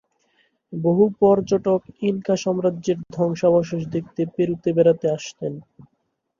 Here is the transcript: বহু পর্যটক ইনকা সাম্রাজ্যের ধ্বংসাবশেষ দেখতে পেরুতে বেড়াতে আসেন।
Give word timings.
বহু 0.73 1.03
পর্যটক 1.19 1.79
ইনকা 2.01 2.35
সাম্রাজ্যের 2.37 2.97
ধ্বংসাবশেষ 3.15 3.81
দেখতে 3.95 4.21
পেরুতে 4.33 4.69
বেড়াতে 4.77 5.05
আসেন। 5.09 5.53